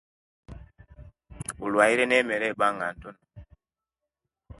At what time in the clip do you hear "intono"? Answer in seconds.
2.93-3.21